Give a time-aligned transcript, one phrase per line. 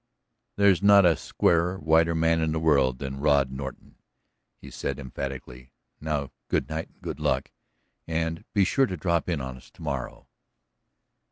[0.55, 3.97] "There's not a squarer, whiter man in the world than Rod Norton,"
[4.57, 5.73] he said emphatically.
[5.99, 7.51] "Now good night and good luck,
[8.07, 10.27] and be sure to drop in on us to morrow."